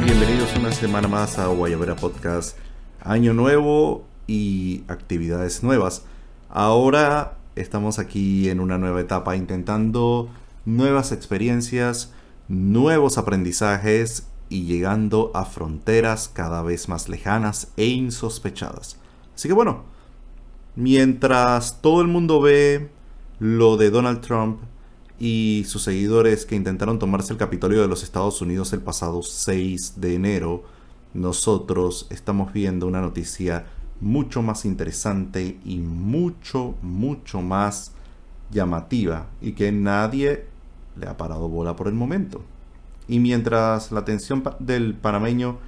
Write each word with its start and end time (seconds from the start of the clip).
Bienvenidos 0.00 0.56
una 0.56 0.72
semana 0.72 1.06
más 1.06 1.38
a 1.38 1.48
Guayabera 1.48 1.96
Podcast. 1.96 2.56
Año 3.02 3.34
nuevo 3.34 4.06
y 4.26 4.84
actividades 4.88 5.62
nuevas. 5.62 6.04
Ahora 6.48 7.36
estamos 7.56 7.98
aquí 7.98 8.48
en 8.48 8.60
una 8.60 8.78
nueva 8.78 9.02
etapa 9.02 9.36
intentando 9.36 10.30
nuevas 10.64 11.12
experiencias, 11.12 12.14
nuevos 12.48 13.18
aprendizajes 13.18 14.26
y 14.48 14.64
llegando 14.64 15.30
a 15.34 15.44
fronteras 15.44 16.30
cada 16.32 16.62
vez 16.62 16.88
más 16.88 17.10
lejanas 17.10 17.70
e 17.76 17.84
insospechadas. 17.84 18.96
Así 19.34 19.46
que 19.46 19.54
bueno, 19.54 19.84
mientras 20.74 21.82
todo 21.82 22.00
el 22.00 22.08
mundo 22.08 22.40
ve 22.40 22.88
lo 23.38 23.76
de 23.76 23.90
Donald 23.90 24.22
Trump 24.22 24.62
y 25.22 25.62
sus 25.68 25.84
seguidores 25.84 26.44
que 26.44 26.56
intentaron 26.56 26.98
tomarse 26.98 27.32
el 27.32 27.38
Capitolio 27.38 27.80
de 27.80 27.86
los 27.86 28.02
Estados 28.02 28.42
Unidos 28.42 28.72
el 28.72 28.80
pasado 28.80 29.22
6 29.22 30.00
de 30.00 30.16
enero, 30.16 30.64
nosotros 31.14 32.08
estamos 32.10 32.52
viendo 32.52 32.88
una 32.88 33.00
noticia 33.00 33.66
mucho 34.00 34.42
más 34.42 34.64
interesante 34.64 35.60
y 35.64 35.78
mucho, 35.78 36.74
mucho 36.82 37.40
más 37.40 37.92
llamativa 38.50 39.28
y 39.40 39.52
que 39.52 39.70
nadie 39.70 40.46
le 40.96 41.06
ha 41.06 41.16
parado 41.16 41.48
bola 41.48 41.76
por 41.76 41.86
el 41.86 41.94
momento. 41.94 42.42
Y 43.06 43.20
mientras 43.20 43.92
la 43.92 44.00
atención 44.00 44.42
del 44.58 44.94
panameño 44.94 45.58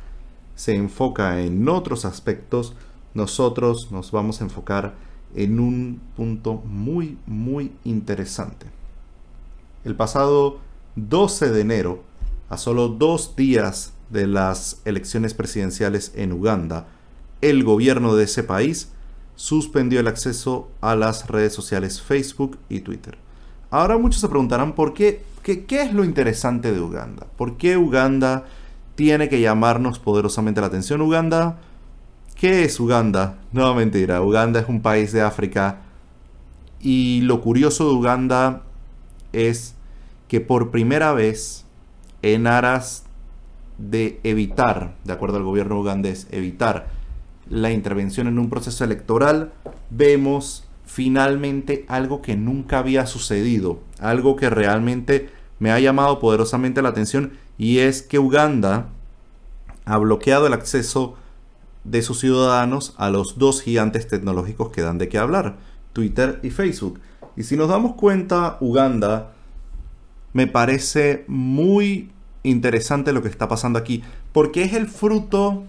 se 0.56 0.74
enfoca 0.74 1.40
en 1.40 1.68
otros 1.68 2.04
aspectos, 2.04 2.74
nosotros 3.14 3.92
nos 3.92 4.10
vamos 4.10 4.40
a 4.40 4.44
enfocar 4.46 4.94
en 5.36 5.60
un 5.60 6.00
punto 6.16 6.54
muy, 6.66 7.18
muy 7.24 7.70
interesante. 7.84 8.66
El 9.84 9.96
pasado 9.96 10.60
12 10.96 11.50
de 11.50 11.60
enero, 11.60 12.02
a 12.48 12.56
solo 12.56 12.88
dos 12.88 13.36
días 13.36 13.92
de 14.08 14.26
las 14.26 14.80
elecciones 14.86 15.34
presidenciales 15.34 16.12
en 16.14 16.32
Uganda, 16.32 16.86
el 17.42 17.64
gobierno 17.64 18.16
de 18.16 18.24
ese 18.24 18.42
país 18.42 18.92
suspendió 19.36 20.00
el 20.00 20.06
acceso 20.06 20.70
a 20.80 20.96
las 20.96 21.28
redes 21.28 21.52
sociales 21.52 22.00
Facebook 22.00 22.58
y 22.70 22.80
Twitter. 22.80 23.18
Ahora 23.70 23.98
muchos 23.98 24.22
se 24.22 24.28
preguntarán 24.28 24.74
por 24.74 24.94
qué, 24.94 25.22
qué, 25.42 25.66
qué 25.66 25.82
es 25.82 25.92
lo 25.92 26.04
interesante 26.04 26.72
de 26.72 26.80
Uganda. 26.80 27.26
¿Por 27.36 27.58
qué 27.58 27.76
Uganda 27.76 28.44
tiene 28.94 29.28
que 29.28 29.40
llamarnos 29.40 29.98
poderosamente 29.98 30.62
la 30.62 30.68
atención? 30.68 31.02
Uganda, 31.02 31.58
¿qué 32.36 32.64
es 32.64 32.80
Uganda? 32.80 33.38
No, 33.52 33.74
mentira, 33.74 34.22
Uganda 34.22 34.60
es 34.60 34.68
un 34.68 34.80
país 34.80 35.12
de 35.12 35.20
África 35.20 35.82
y 36.80 37.20
lo 37.20 37.40
curioso 37.40 37.86
de 37.88 37.94
Uganda 37.94 38.62
es 39.32 39.73
que 40.28 40.40
por 40.40 40.70
primera 40.70 41.12
vez 41.12 41.64
en 42.22 42.46
aras 42.46 43.04
de 43.78 44.20
evitar, 44.22 44.96
de 45.04 45.12
acuerdo 45.12 45.36
al 45.36 45.42
gobierno 45.42 45.78
ugandés, 45.78 46.26
evitar 46.30 46.88
la 47.48 47.70
intervención 47.70 48.26
en 48.26 48.38
un 48.38 48.48
proceso 48.48 48.84
electoral, 48.84 49.52
vemos 49.90 50.66
finalmente 50.86 51.84
algo 51.88 52.22
que 52.22 52.36
nunca 52.36 52.78
había 52.78 53.06
sucedido, 53.06 53.80
algo 54.00 54.36
que 54.36 54.50
realmente 54.50 55.28
me 55.58 55.70
ha 55.70 55.80
llamado 55.80 56.18
poderosamente 56.18 56.82
la 56.82 56.90
atención 56.90 57.32
y 57.58 57.78
es 57.78 58.02
que 58.02 58.18
Uganda 58.18 58.88
ha 59.84 59.98
bloqueado 59.98 60.46
el 60.46 60.52
acceso 60.52 61.16
de 61.84 62.02
sus 62.02 62.20
ciudadanos 62.20 62.94
a 62.96 63.10
los 63.10 63.38
dos 63.38 63.62
gigantes 63.62 64.08
tecnológicos 64.08 64.70
que 64.70 64.82
dan 64.82 64.98
de 64.98 65.08
qué 65.08 65.18
hablar, 65.18 65.56
Twitter 65.92 66.40
y 66.42 66.50
Facebook. 66.50 67.00
Y 67.36 67.42
si 67.42 67.56
nos 67.56 67.68
damos 67.68 67.94
cuenta, 67.94 68.56
Uganda 68.60 69.33
me 70.34 70.46
parece 70.46 71.24
muy 71.26 72.10
interesante 72.42 73.14
lo 73.14 73.22
que 73.22 73.28
está 73.28 73.48
pasando 73.48 73.78
aquí, 73.78 74.02
porque 74.32 74.64
es 74.64 74.74
el 74.74 74.86
fruto 74.86 75.64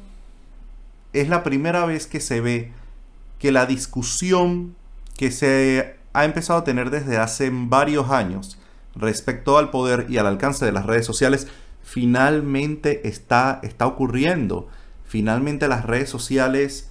es 1.14 1.30
la 1.30 1.44
primera 1.44 1.86
vez 1.86 2.08
que 2.08 2.20
se 2.20 2.42
ve 2.42 2.74
que 3.40 3.54
la 3.54 3.66
discusión 3.66 4.76
que 5.16 5.32
se 5.32 5.96
ha 6.12 6.26
empezado 6.26 6.60
a 6.60 6.64
tener 6.66 6.90
desde 6.90 7.18
hace 7.18 7.50
varios 7.54 8.10
años 8.10 8.58
respecto 8.96 9.58
al 9.58 9.70
poder 9.70 10.08
y 10.10 10.18
al 10.18 10.28
alcance 10.28 10.66
de 10.66 10.74
las 10.74 10.86
redes 10.86 11.06
sociales 11.06 11.48
finalmente 11.84 13.08
está, 13.08 13.60
está 13.64 13.88
ocurriendo. 13.88 14.68
Finalmente 15.06 15.68
las 15.68 15.86
redes 15.86 16.10
sociales 16.10 16.90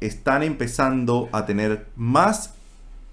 están 0.00 0.42
empezando 0.42 1.28
a 1.32 1.46
tener 1.46 1.86
más 1.94 2.54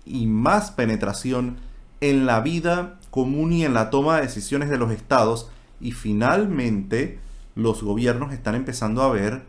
y 0.06 0.25
más 0.25 0.72
penetración 0.72 1.57
en 2.00 2.25
la 2.25 2.40
vida 2.40 3.00
común 3.11 3.53
y 3.53 3.66
en 3.66 3.75
la 3.75 3.91
toma 3.91 4.16
de 4.16 4.23
decisiones 4.23 4.69
de 4.69 4.77
los 4.77 4.91
estados 4.91 5.49
y 5.79 5.91
finalmente 5.91 7.19
los 7.55 7.83
gobiernos 7.83 8.33
están 8.33 8.55
empezando 8.55 9.03
a 9.03 9.11
ver 9.11 9.44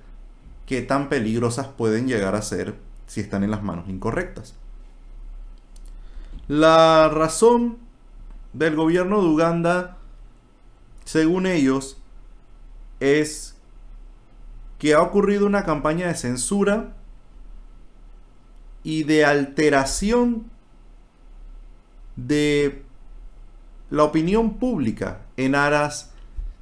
qué 0.67 0.83
tan 0.83 1.09
peligrosas 1.09 1.69
pueden 1.69 2.07
llegar 2.09 2.35
a 2.35 2.43
ser 2.43 2.75
si 3.07 3.21
están 3.21 3.45
en 3.45 3.51
las 3.51 3.63
manos 3.63 3.89
incorrectas. 3.89 4.55
La 6.49 7.09
razón 7.09 7.79
del 8.53 8.75
gobierno 8.77 9.23
de 9.23 9.29
Uganda, 9.29 9.97
según 11.05 11.47
ellos, 11.47 11.99
es 13.01 13.57
que 14.79 14.95
ha 14.95 15.03
ocurrido 15.03 15.47
una 15.47 15.65
campaña 15.65 16.09
de 16.09 16.15
censura 16.15 16.95
y 18.83 19.05
de 19.05 19.25
alteración 19.25 20.51
de 22.17 22.85
la 23.93 24.05
opinión 24.05 24.55
pública 24.55 25.21
en 25.37 25.55
aras 25.55 26.13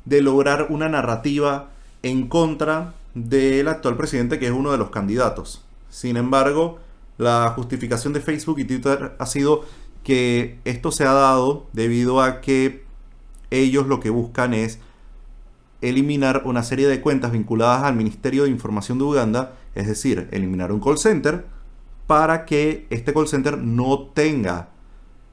de 0.05 0.21
lograr 0.21 0.67
una 0.69 0.89
narrativa 0.89 1.71
en 2.03 2.27
contra 2.27 2.95
del 3.15 3.69
actual 3.69 3.97
presidente, 3.97 4.41
que 4.41 4.47
es 4.47 4.53
uno 4.53 4.73
de 4.73 4.79
los 4.79 4.91
candidatos. 4.91 5.65
Sin 5.91 6.17
embargo, 6.17 6.81
la 7.19 7.53
justificación 7.55 8.13
de 8.13 8.21
Facebook 8.21 8.59
y 8.59 8.65
Twitter 8.65 9.15
ha 9.17 9.27
sido 9.27 9.65
que 10.03 10.59
esto 10.65 10.91
se 10.91 11.05
ha 11.05 11.13
dado 11.13 11.69
debido 11.73 12.21
a 12.21 12.41
que 12.41 12.83
ellos 13.53 13.87
lo 13.87 14.01
que 14.01 14.11
buscan 14.11 14.53
es 14.53 14.81
eliminar 15.83 16.43
una 16.47 16.65
serie 16.65 16.89
de 16.89 17.01
cuentas 17.01 17.31
vinculadas 17.31 17.85
al 17.85 17.95
Ministerio 17.95 18.43
de 18.43 18.51
Información 18.51 18.99
de 18.99 19.05
Uganda, 19.05 19.55
es 19.77 19.87
decir, 19.87 20.29
eliminar 20.33 20.73
un 20.73 20.81
call 20.81 20.99
center 20.99 21.47
para 22.09 22.45
que 22.45 22.89
este 22.91 23.15
call 23.15 23.29
center 23.29 23.57
no 23.57 24.09
tenga, 24.15 24.71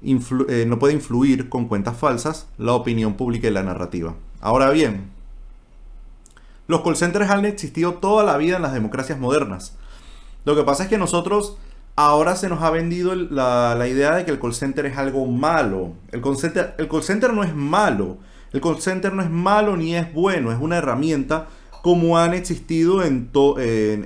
eh, 0.08 0.66
no 0.68 0.80
pueda 0.80 0.94
influir 0.94 1.50
con 1.50 1.68
cuentas 1.68 1.98
falsas 1.98 2.48
la 2.58 2.74
opinión 2.74 3.16
pública 3.16 3.48
y 3.48 3.52
la 3.52 3.64
narrativa. 3.64 4.16
Ahora 4.40 4.70
bien, 4.70 5.12
los 6.68 6.82
call 6.82 6.96
centers 6.96 7.30
han 7.30 7.46
existido 7.46 7.96
toda 7.96 8.24
la 8.24 8.38
vida 8.38 8.58
en 8.58 8.62
las 8.62 8.74
democracias 8.74 9.20
modernas. 9.20 9.76
Lo 10.46 10.56
que 10.56 10.64
pasa 10.64 10.84
es 10.84 10.90
que 10.90 10.98
nosotros 10.98 11.58
ahora 11.98 12.36
se 12.36 12.48
nos 12.48 12.62
ha 12.62 12.70
vendido 12.70 13.16
la, 13.16 13.86
idea 13.88 14.16
de 14.16 14.24
que 14.24 14.32
el 14.32 14.40
call 14.40 14.54
center 14.54 14.86
es 14.86 14.98
algo 14.98 15.26
malo. 15.26 15.94
El 16.12 16.22
call, 16.22 16.38
center, 16.38 16.76
el 16.78 16.88
call 16.88 17.04
center 17.04 17.34
no 17.34 17.44
es 17.44 17.54
malo. 17.54 18.18
El 18.54 18.62
call 18.62 18.80
center 18.80 19.14
no 19.14 19.22
es 19.22 19.30
malo 19.30 19.76
ni 19.76 19.96
es 19.96 20.14
bueno. 20.14 20.52
Es 20.52 20.60
una 20.60 20.78
herramienta 20.78 21.48
como 21.82 22.18
han 22.18 22.34
existido 22.34 23.04
en, 23.04 23.30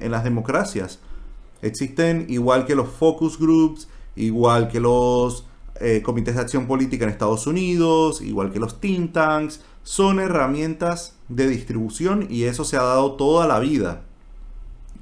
las 0.10 0.24
democracias. 0.24 1.00
Existen 1.62 2.26
igual 2.30 2.66
que 2.66 2.76
los 2.76 2.90
focus 2.90 3.38
groups, 3.38 3.88
igual 4.16 4.68
que 4.68 4.80
los 4.80 5.46
eh, 5.82 6.02
comités 6.02 6.36
de 6.36 6.42
acción 6.42 6.68
política 6.68 7.06
en 7.06 7.12
Estados 7.12 7.48
Unidos, 7.48 8.22
igual 8.22 8.52
que 8.52 8.60
los 8.60 8.80
think 8.80 9.14
tanks, 9.14 9.62
son 9.84 10.20
herramientas 10.20 11.16
de 11.28 11.48
distribución 11.48 12.28
y 12.30 12.44
eso 12.44 12.64
se 12.66 12.78
ha 12.78 12.84
dado 12.84 13.14
toda 13.14 13.48
la 13.48 13.60
vida. 13.60 14.04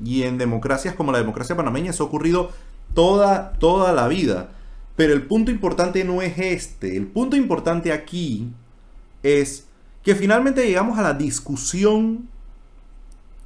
Y 0.03 0.23
en 0.23 0.37
democracias 0.37 0.95
como 0.95 1.11
la 1.11 1.17
democracia 1.17 1.57
panameña 1.57 1.91
eso 1.91 2.03
ha 2.03 2.07
ocurrido 2.07 2.51
toda, 2.93 3.53
toda 3.59 3.91
la 3.93 4.07
vida. 4.07 4.51
Pero 4.95 5.13
el 5.13 5.23
punto 5.23 5.51
importante 5.51 6.03
no 6.03 6.21
es 6.21 6.37
este. 6.37 6.95
El 6.97 7.07
punto 7.07 7.35
importante 7.35 7.91
aquí 7.91 8.49
es 9.23 9.67
que 10.03 10.15
finalmente 10.15 10.65
llegamos 10.65 10.97
a 10.97 11.03
la 11.03 11.13
discusión 11.13 12.29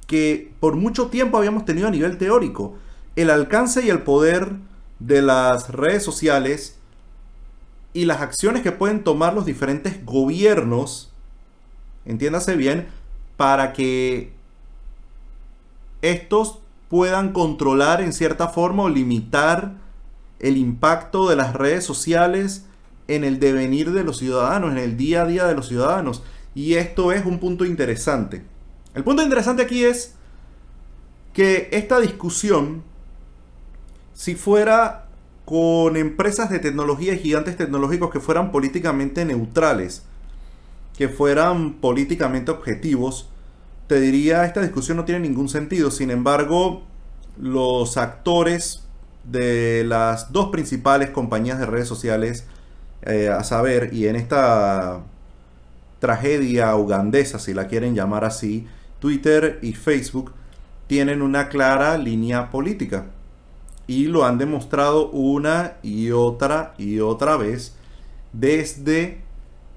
que 0.06 0.52
por 0.60 0.76
mucho 0.76 1.08
tiempo 1.08 1.38
habíamos 1.38 1.64
tenido 1.64 1.88
a 1.88 1.90
nivel 1.90 2.18
teórico. 2.18 2.74
El 3.16 3.30
alcance 3.30 3.84
y 3.84 3.90
el 3.90 4.02
poder 4.02 4.52
de 4.98 5.22
las 5.22 5.70
redes 5.70 6.02
sociales 6.02 6.78
y 7.94 8.04
las 8.04 8.20
acciones 8.20 8.62
que 8.62 8.72
pueden 8.72 9.02
tomar 9.02 9.32
los 9.32 9.46
diferentes 9.46 10.04
gobiernos 10.04 11.14
entiéndase 12.04 12.56
bien, 12.56 12.88
para 13.36 13.72
que 13.72 14.32
estos 16.02 16.60
puedan 16.88 17.32
controlar 17.32 18.00
en 18.00 18.12
cierta 18.12 18.48
forma 18.48 18.84
o 18.84 18.88
limitar 18.88 19.74
el 20.38 20.56
impacto 20.56 21.28
de 21.28 21.36
las 21.36 21.54
redes 21.54 21.84
sociales 21.84 22.66
en 23.08 23.24
el 23.24 23.40
devenir 23.40 23.92
de 23.92 24.04
los 24.04 24.18
ciudadanos, 24.18 24.72
en 24.72 24.78
el 24.78 24.96
día 24.96 25.22
a 25.22 25.26
día 25.26 25.46
de 25.46 25.54
los 25.54 25.68
ciudadanos. 25.68 26.22
Y 26.54 26.74
esto 26.74 27.12
es 27.12 27.24
un 27.24 27.38
punto 27.38 27.64
interesante. 27.64 28.44
El 28.94 29.02
punto 29.02 29.22
interesante 29.22 29.62
aquí 29.62 29.84
es 29.84 30.14
que 31.32 31.68
esta 31.72 31.98
discusión, 31.98 32.84
si 34.12 34.36
fuera 34.36 35.03
con 35.44 35.96
empresas 35.96 36.50
de 36.50 36.58
tecnología 36.58 37.12
y 37.14 37.18
gigantes 37.18 37.56
tecnológicos 37.56 38.10
que 38.10 38.20
fueran 38.20 38.50
políticamente 38.50 39.24
neutrales, 39.24 40.04
que 40.96 41.08
fueran 41.08 41.74
políticamente 41.74 42.50
objetivos, 42.50 43.28
te 43.86 44.00
diría, 44.00 44.44
esta 44.44 44.62
discusión 44.62 44.96
no 44.96 45.04
tiene 45.04 45.20
ningún 45.20 45.48
sentido. 45.48 45.90
Sin 45.90 46.10
embargo, 46.10 46.82
los 47.38 47.96
actores 47.96 48.84
de 49.24 49.84
las 49.86 50.32
dos 50.32 50.50
principales 50.50 51.10
compañías 51.10 51.58
de 51.58 51.66
redes 51.66 51.88
sociales, 51.88 52.46
eh, 53.02 53.28
a 53.28 53.44
saber, 53.44 53.92
y 53.92 54.06
en 54.06 54.16
esta 54.16 55.00
tragedia 55.98 56.74
ugandesa, 56.76 57.38
si 57.38 57.52
la 57.52 57.66
quieren 57.66 57.94
llamar 57.94 58.24
así, 58.24 58.66
Twitter 58.98 59.58
y 59.62 59.72
Facebook, 59.74 60.32
tienen 60.86 61.22
una 61.22 61.48
clara 61.48 61.98
línea 61.98 62.50
política. 62.50 63.06
Y 63.86 64.06
lo 64.06 64.24
han 64.24 64.38
demostrado 64.38 65.10
una 65.10 65.74
y 65.82 66.10
otra 66.10 66.74
y 66.78 67.00
otra 67.00 67.36
vez 67.36 67.76
desde 68.32 69.22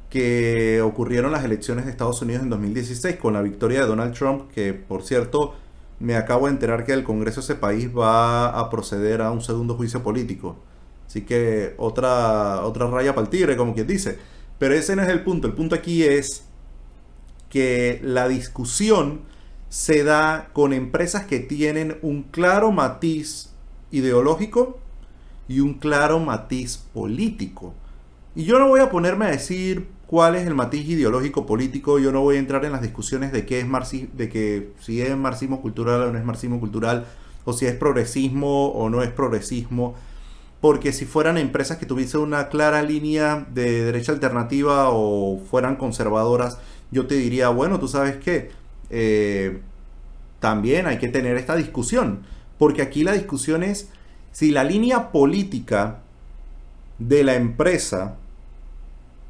que 0.09 0.81
ocurrieron 0.81 1.31
las 1.31 1.43
elecciones 1.43 1.85
de 1.85 1.91
Estados 1.91 2.21
Unidos 2.21 2.43
en 2.43 2.49
2016 2.49 3.17
con 3.17 3.33
la 3.33 3.41
victoria 3.41 3.81
de 3.81 3.87
Donald 3.87 4.13
Trump, 4.13 4.49
que 4.53 4.73
por 4.73 5.03
cierto 5.03 5.55
me 5.99 6.15
acabo 6.15 6.45
de 6.45 6.53
enterar 6.53 6.85
que 6.85 6.93
el 6.93 7.03
Congreso 7.03 7.41
de 7.41 7.45
ese 7.45 7.55
país 7.55 7.89
va 7.95 8.47
a 8.49 8.69
proceder 8.69 9.21
a 9.21 9.31
un 9.31 9.41
segundo 9.41 9.75
juicio 9.75 10.03
político. 10.03 10.55
Así 11.07 11.21
que 11.21 11.73
otra, 11.77 12.63
otra 12.65 12.87
raya 12.87 13.15
para 13.15 13.25
el 13.25 13.29
tigre, 13.29 13.57
como 13.57 13.73
quien 13.73 13.87
dice. 13.87 14.19
Pero 14.59 14.73
ese 14.73 14.95
no 14.95 15.03
es 15.03 15.09
el 15.09 15.23
punto. 15.23 15.47
El 15.47 15.53
punto 15.53 15.75
aquí 15.75 16.03
es 16.03 16.43
que 17.49 17.99
la 18.03 18.27
discusión 18.27 19.21
se 19.69 20.03
da 20.03 20.49
con 20.53 20.73
empresas 20.73 21.25
que 21.25 21.39
tienen 21.39 21.97
un 22.01 22.23
claro 22.23 22.71
matiz 22.71 23.53
ideológico 23.91 24.79
y 25.47 25.59
un 25.59 25.75
claro 25.75 26.19
matiz 26.19 26.77
político. 26.93 27.73
Y 28.35 28.43
yo 28.43 28.59
no 28.59 28.67
voy 28.67 28.81
a 28.81 28.89
ponerme 28.89 29.25
a 29.25 29.29
decir 29.29 29.87
cuál 30.05 30.35
es 30.35 30.47
el 30.47 30.55
matiz 30.55 30.87
ideológico 30.87 31.45
político, 31.45 31.99
yo 31.99 32.11
no 32.11 32.21
voy 32.21 32.37
a 32.37 32.39
entrar 32.39 32.63
en 32.65 32.71
las 32.71 32.81
discusiones 32.81 33.31
de 33.31 33.45
qué 33.45 33.59
es 33.59 33.67
marxismo, 33.67 34.09
de 34.13 34.29
que 34.29 34.71
si 34.79 35.01
es 35.01 35.15
marxismo 35.15 35.61
cultural 35.61 36.01
o 36.01 36.11
no 36.11 36.17
es 36.17 36.25
marxismo 36.25 36.59
cultural, 36.59 37.05
o 37.45 37.53
si 37.53 37.65
es 37.65 37.75
progresismo 37.75 38.67
o 38.67 38.89
no 38.89 39.01
es 39.03 39.09
progresismo, 39.09 39.95
porque 40.61 40.91
si 40.91 41.05
fueran 41.05 41.37
empresas 41.37 41.77
que 41.77 41.85
tuviesen 41.85 42.21
una 42.21 42.49
clara 42.49 42.81
línea 42.81 43.47
de 43.53 43.83
derecha 43.85 44.11
alternativa 44.11 44.89
o 44.89 45.39
fueran 45.49 45.75
conservadoras, 45.75 46.57
yo 46.91 47.05
te 47.05 47.15
diría, 47.15 47.49
bueno, 47.49 47.79
tú 47.79 47.87
sabes 47.87 48.17
qué, 48.17 48.51
eh, 48.89 49.59
también 50.39 50.87
hay 50.87 50.97
que 50.97 51.09
tener 51.09 51.37
esta 51.37 51.55
discusión, 51.55 52.23
porque 52.57 52.81
aquí 52.81 53.03
la 53.03 53.13
discusión 53.13 53.63
es 53.63 53.89
si 54.31 54.51
la 54.51 54.63
línea 54.63 55.11
política 55.11 55.99
de 56.99 57.23
la 57.23 57.35
empresa 57.35 58.15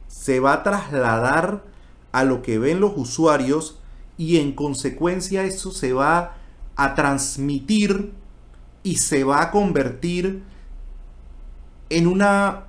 se 0.08 0.40
va 0.40 0.54
a 0.54 0.64
trasladar 0.64 1.64
a 2.12 2.24
lo 2.24 2.42
que 2.42 2.60
ven 2.60 2.80
los 2.80 2.94
usuarios 2.96 3.80
y 4.18 4.38
en 4.38 4.54
consecuencia 4.54 5.44
eso 5.44 5.72
se 5.72 5.94
va 5.94 6.36
a 6.76 6.96
transmitir 6.96 8.14
y 8.84 8.96
se 8.98 9.24
va 9.24 9.42
a 9.42 9.52
convertir 9.52 10.44
en 11.90 12.08
una, 12.08 12.66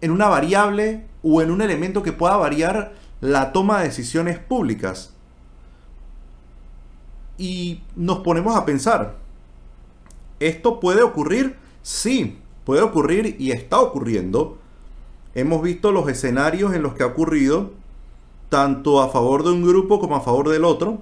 en 0.00 0.10
una 0.10 0.28
variable 0.28 1.06
o 1.22 1.42
en 1.42 1.50
un 1.50 1.62
elemento 1.62 2.02
que 2.02 2.12
pueda 2.12 2.36
variar 2.36 2.94
la 3.20 3.52
toma 3.52 3.78
de 3.78 3.88
decisiones 3.88 4.38
públicas. 4.38 5.14
Y 7.38 7.82
nos 7.96 8.18
ponemos 8.18 8.56
a 8.56 8.64
pensar, 8.64 9.19
¿esto 10.40 10.80
puede 10.80 11.02
ocurrir? 11.02 11.56
Sí, 11.82 12.38
puede 12.64 12.82
ocurrir 12.82 13.36
y 13.38 13.52
está 13.52 13.80
ocurriendo. 13.80 14.58
Hemos 15.34 15.62
visto 15.62 15.92
los 15.92 16.08
escenarios 16.08 16.74
en 16.74 16.82
los 16.82 16.94
que 16.94 17.04
ha 17.04 17.06
ocurrido, 17.06 17.70
tanto 18.48 19.00
a 19.00 19.10
favor 19.10 19.44
de 19.44 19.50
un 19.50 19.64
grupo 19.64 20.00
como 20.00 20.16
a 20.16 20.20
favor 20.22 20.48
del 20.48 20.64
otro. 20.64 20.98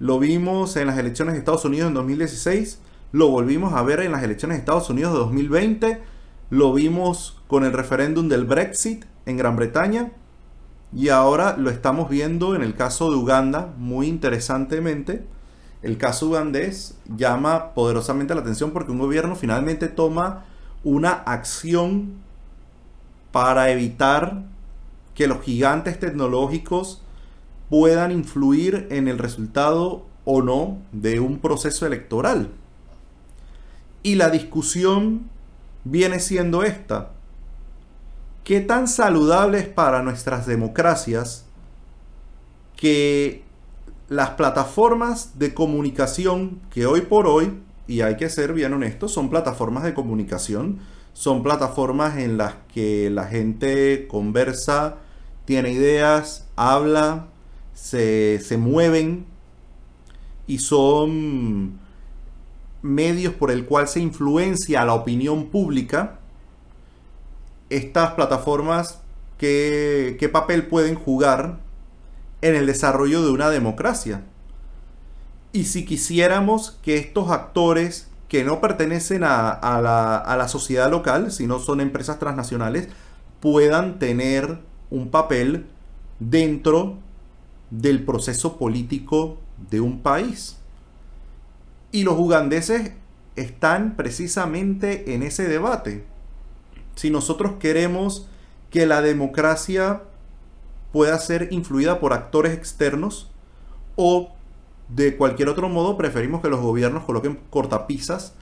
Lo 0.00 0.18
vimos 0.18 0.76
en 0.76 0.88
las 0.88 0.98
elecciones 0.98 1.34
de 1.34 1.38
Estados 1.38 1.64
Unidos 1.64 1.88
en 1.88 1.94
2016, 1.94 2.80
lo 3.12 3.28
volvimos 3.28 3.74
a 3.74 3.82
ver 3.82 4.00
en 4.00 4.10
las 4.10 4.24
elecciones 4.24 4.56
de 4.56 4.60
Estados 4.60 4.90
Unidos 4.90 5.12
de 5.12 5.18
2020, 5.20 6.02
lo 6.50 6.72
vimos 6.72 7.40
con 7.46 7.64
el 7.64 7.72
referéndum 7.72 8.28
del 8.28 8.44
Brexit 8.44 9.04
en 9.26 9.36
Gran 9.36 9.54
Bretaña 9.54 10.10
y 10.94 11.08
ahora 11.08 11.56
lo 11.56 11.70
estamos 11.70 12.10
viendo 12.10 12.54
en 12.54 12.62
el 12.62 12.74
caso 12.74 13.10
de 13.10 13.16
Uganda, 13.16 13.72
muy 13.78 14.08
interesantemente. 14.08 15.24
El 15.82 15.98
caso 15.98 16.28
ugandés 16.28 16.96
llama 17.16 17.74
poderosamente 17.74 18.34
la 18.34 18.40
atención 18.40 18.70
porque 18.70 18.92
un 18.92 18.98
gobierno 18.98 19.34
finalmente 19.34 19.88
toma 19.88 20.44
una 20.84 21.10
acción 21.10 22.14
para 23.32 23.70
evitar 23.70 24.44
que 25.14 25.26
los 25.26 25.42
gigantes 25.42 25.98
tecnológicos 25.98 27.02
puedan 27.68 28.12
influir 28.12 28.86
en 28.90 29.08
el 29.08 29.18
resultado 29.18 30.04
o 30.24 30.42
no 30.42 30.78
de 30.92 31.20
un 31.20 31.38
proceso 31.38 31.86
electoral. 31.86 32.50
Y 34.02 34.14
la 34.16 34.30
discusión 34.30 35.30
viene 35.84 36.20
siendo 36.20 36.62
esta. 36.62 37.10
¿Qué 38.44 38.60
tan 38.60 38.88
saludable 38.88 39.58
es 39.58 39.68
para 39.68 40.02
nuestras 40.02 40.46
democracias 40.46 41.46
que 42.76 43.44
las 44.12 44.30
plataformas 44.30 45.38
de 45.38 45.54
comunicación 45.54 46.60
que 46.70 46.86
hoy 46.86 47.02
por 47.02 47.26
hoy, 47.26 47.62
y 47.86 48.02
hay 48.02 48.16
que 48.16 48.28
ser 48.28 48.52
bien 48.52 48.72
honestos, 48.72 49.12
son 49.12 49.30
plataformas 49.30 49.84
de 49.84 49.94
comunicación 49.94 50.80
son 51.12 51.42
plataformas 51.42 52.18
en 52.18 52.38
las 52.38 52.54
que 52.72 53.10
la 53.10 53.26
gente 53.26 54.06
conversa, 54.08 54.96
tiene 55.44 55.72
ideas, 55.72 56.48
habla, 56.56 57.26
se, 57.74 58.40
mueven 58.58 59.26
y 60.46 60.58
son 60.58 61.80
medios 62.80 63.34
por 63.34 63.50
el 63.50 63.66
cual 63.66 63.88
se 63.88 64.00
influencia 64.00 64.82
a 64.82 64.84
la 64.84 64.94
opinión 64.94 65.46
pública. 65.46 66.18
Estas 67.68 68.12
plataformas, 68.12 69.00
¿qué, 69.38 70.16
¿qué 70.18 70.28
papel 70.28 70.66
pueden 70.66 70.94
jugar 70.94 71.60
en 72.42 72.54
el 72.54 72.66
desarrollo 72.66 73.24
de 73.24 73.30
una 73.30 73.50
democracia? 73.50 74.22
Y 75.52 75.64
si 75.64 75.84
quisiéramos 75.84 76.78
que 76.82 76.96
estos 76.96 77.30
actores 77.30 78.08
que 78.28 78.44
no 78.44 78.62
pertenecen 78.62 79.24
a, 79.24 79.60
la, 79.62 80.48
sociedad 80.48 80.90
local, 80.90 81.30
sino 81.30 81.58
son 81.58 81.82
empresas 81.82 82.18
transnacionales, 82.18 82.88
puedan 83.40 83.98
tener 83.98 84.58
un 84.88 85.10
papel 85.10 85.66
dentro 86.18 86.96
del 87.70 88.04
proceso 88.06 88.56
político 88.56 89.36
de 89.70 89.80
un 89.80 90.00
país. 90.00 90.56
Y 91.90 92.04
los 92.04 92.18
ugandeses 92.18 92.92
están 93.36 93.96
precisamente 93.96 95.14
en 95.14 95.22
ese 95.22 95.46
debate. 95.46 96.06
Si 96.94 97.10
nosotros 97.10 97.56
queremos 97.60 98.28
que 98.70 98.86
la 98.86 99.02
democracia 99.02 100.04
pueda 100.92 101.18
ser 101.18 101.48
influida 101.52 102.00
por 102.00 102.12
actores 102.12 102.52
externos 102.52 103.30
o 103.96 104.32
de 104.88 105.16
cualquier 105.16 105.48
otro 105.48 105.68
modo, 105.68 105.96
preferimos 105.96 106.42
que 106.42 106.48
los 106.48 106.60
gobiernos 106.60 107.04
coloquen 107.04 107.40
cortapisas 107.50 108.34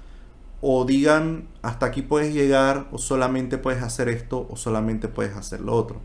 o 0.61 0.85
digan 0.85 1.49
hasta 1.63 1.87
aquí 1.87 2.03
puedes 2.03 2.35
llegar 2.35 2.89
o 2.93 2.99
solamente 2.99 3.57
puedes 3.57 3.83
hacer 3.83 4.09
esto 4.09 4.47
o 4.51 4.57
solamente 4.57 5.09
puedes 5.09 5.37
hacer 5.37 5.61
lo 5.61 5.75
otro. 5.75 6.01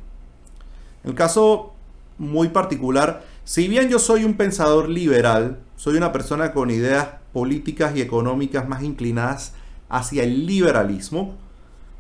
El 1.04 1.16
caso 1.16 1.74
muy 2.18 2.50
particular, 2.50 3.24
si 3.44 3.68
bien 3.68 3.90
yo 3.90 4.00
soy 4.00 4.24
un 4.24 4.36
pensador 4.36 4.90
liberal, 4.90 5.60
soy 5.76 5.98
una 5.98 6.12
persona 6.12 6.54
con 6.54 6.70
ideas 6.72 7.08
políticas 7.34 7.96
y 7.96 8.02
económicas 8.02 8.68
más 8.68 8.84
inclinadas 8.84 9.54
hacia 9.90 10.24
el 10.24 10.46
liberalismo, 10.46 11.36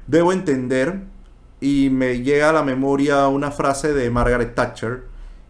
debo 0.08 0.32
entender, 0.32 1.04
y 1.66 1.90
me 1.90 2.22
llega 2.22 2.52
a 2.52 2.54
la 2.54 2.62
memoria 2.62 3.28
una 3.28 3.50
frase 3.50 3.92
de 3.92 4.12
Margaret 4.12 4.54
Thatcher 4.54 5.06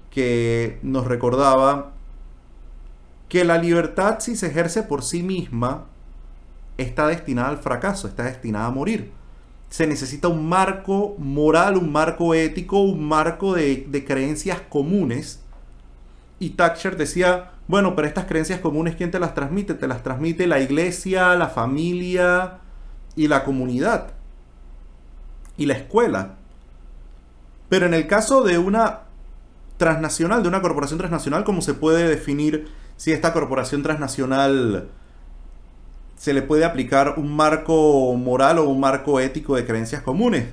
que 0.09 0.79
nos 0.81 1.07
recordaba 1.07 1.91
que 3.27 3.43
la 3.43 3.57
libertad 3.57 4.19
si 4.19 4.37
se 4.37 4.47
ejerce 4.47 4.83
por 4.83 5.03
sí 5.03 5.23
misma 5.23 5.87
está 6.77 7.07
destinada 7.07 7.49
al 7.49 7.57
fracaso, 7.57 8.07
está 8.07 8.23
destinada 8.23 8.67
a 8.67 8.71
morir. 8.71 9.11
Se 9.67 9.87
necesita 9.87 10.29
un 10.29 10.47
marco 10.47 11.15
moral, 11.17 11.75
un 11.75 11.91
marco 11.91 12.33
ético, 12.33 12.79
un 12.79 13.05
marco 13.05 13.53
de, 13.53 14.05
creencias 14.07 14.61
comunes. 14.69 15.43
Y 16.39 16.51
Thatcher 16.51 16.95
decía, 16.95 17.51
bueno, 17.67 17.93
pero 17.93 18.07
estas 18.07 18.23
creencias 18.23 18.61
comunes, 18.61 18.95
¿quién 18.95 19.11
te 19.11 19.19
las 19.19 19.33
transmite? 19.33 19.73
Te 19.73 19.87
las 19.89 20.01
transmite 20.01 20.47
la 20.47 20.61
iglesia, 20.61 21.35
la 21.35 21.49
familia 21.49 22.59
y 23.17 23.27
la 23.27 23.43
comunidad. 23.43 24.14
Y 25.57 25.65
la 25.65 25.75
escuela. 25.75 26.35
Pero 27.69 27.85
en 27.85 27.93
el 27.93 28.07
caso 28.07 28.43
de 28.43 28.57
una 28.57 29.01
transnacional, 29.77 30.43
de 30.43 30.49
una 30.49 30.61
corporación 30.61 30.97
transnacional, 30.97 31.43
¿cómo 31.43 31.61
se 31.61 31.73
puede 31.73 32.07
definir 32.07 32.67
si 32.97 33.11
esta 33.11 33.33
corporación 33.33 33.83
transnacional 33.83 34.89
se 36.15 36.33
le 36.33 36.41
puede 36.41 36.65
aplicar 36.65 37.15
un 37.17 37.35
marco 37.35 38.13
moral 38.15 38.59
o 38.59 38.69
un 38.69 38.79
marco 38.79 39.19
ético 39.19 39.55
de 39.55 39.65
creencias 39.65 40.01
comunes. 40.01 40.45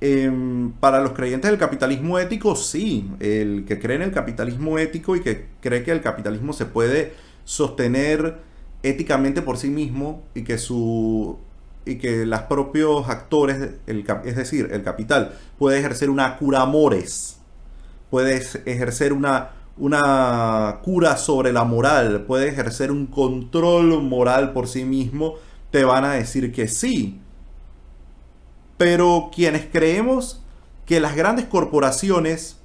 Em, 0.00 0.72
para 0.72 1.00
los 1.00 1.12
creyentes 1.12 1.50
del 1.50 1.58
capitalismo 1.58 2.18
ético, 2.18 2.56
sí. 2.56 3.10
El 3.20 3.64
que 3.66 3.78
cree 3.78 3.96
en 3.96 4.02
el 4.02 4.12
capitalismo 4.12 4.78
ético 4.78 5.16
y 5.16 5.20
que 5.20 5.46
cree 5.60 5.82
que 5.84 5.92
el 5.92 6.02
capitalismo 6.02 6.52
se 6.52 6.66
puede 6.66 7.14
sostener 7.44 8.38
éticamente 8.82 9.42
por 9.42 9.56
sí 9.56 9.70
mismo 9.70 10.24
y 10.34 10.42
que 10.42 10.58
su 10.58 11.38
y 11.86 11.96
que 11.98 12.26
los 12.26 12.42
propios 12.42 13.08
actores, 13.08 13.74
es 13.86 14.36
decir, 14.36 14.68
el 14.72 14.82
capital, 14.82 15.32
puede 15.56 15.78
ejercer 15.78 16.10
una 16.10 16.36
cura 16.36 16.62
amores, 16.62 17.38
puede 18.10 18.36
ejercer 18.66 19.12
una, 19.12 19.50
una 19.78 20.80
cura 20.82 21.16
sobre 21.16 21.52
la 21.52 21.62
moral, 21.64 22.24
puede 22.26 22.48
ejercer 22.48 22.90
un 22.90 23.06
control 23.06 24.02
moral 24.02 24.52
por 24.52 24.66
sí 24.66 24.84
mismo, 24.84 25.34
te 25.70 25.84
van 25.84 26.04
a 26.04 26.14
decir 26.14 26.52
que 26.52 26.66
sí. 26.66 27.20
Pero 28.76 29.30
quienes 29.34 29.66
creemos 29.66 30.42
que 30.86 30.98
las 30.98 31.14
grandes 31.14 31.46
corporaciones, 31.46 32.58